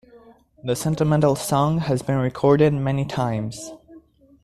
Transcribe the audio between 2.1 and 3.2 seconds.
recorded many